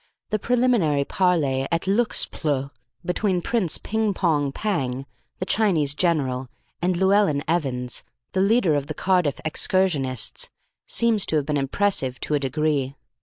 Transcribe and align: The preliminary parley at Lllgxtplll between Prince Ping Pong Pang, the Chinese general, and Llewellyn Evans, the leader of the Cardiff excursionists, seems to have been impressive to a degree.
The 0.31 0.39
preliminary 0.39 1.05
parley 1.05 1.67
at 1.71 1.83
Lllgxtplll 1.83 2.71
between 3.05 3.39
Prince 3.43 3.77
Ping 3.77 4.15
Pong 4.15 4.51
Pang, 4.51 5.05
the 5.37 5.45
Chinese 5.45 5.93
general, 5.93 6.49
and 6.81 6.97
Llewellyn 6.97 7.43
Evans, 7.47 8.03
the 8.31 8.41
leader 8.41 8.73
of 8.73 8.87
the 8.87 8.95
Cardiff 8.95 9.39
excursionists, 9.45 10.49
seems 10.87 11.23
to 11.27 11.35
have 11.35 11.45
been 11.45 11.55
impressive 11.55 12.19
to 12.21 12.33
a 12.33 12.39
degree. 12.39 12.95